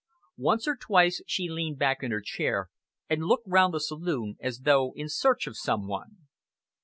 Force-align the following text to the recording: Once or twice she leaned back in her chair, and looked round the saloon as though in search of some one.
Once 0.39 0.67
or 0.67 0.75
twice 0.75 1.21
she 1.27 1.47
leaned 1.47 1.77
back 1.77 2.01
in 2.01 2.09
her 2.09 2.21
chair, 2.21 2.71
and 3.07 3.21
looked 3.25 3.45
round 3.47 3.71
the 3.71 3.79
saloon 3.79 4.35
as 4.39 4.61
though 4.61 4.93
in 4.95 5.07
search 5.07 5.45
of 5.45 5.55
some 5.55 5.87
one. 5.87 6.27